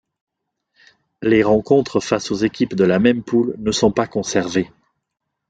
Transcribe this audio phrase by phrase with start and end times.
[1.21, 4.71] Les rencontres face aux équipes de la même poule ne sont pas conservés.